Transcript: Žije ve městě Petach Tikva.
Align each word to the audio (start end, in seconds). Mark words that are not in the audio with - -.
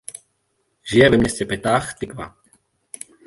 Žije 0.83 1.09
ve 1.09 1.17
městě 1.17 1.45
Petach 1.45 1.97
Tikva. 1.99 2.37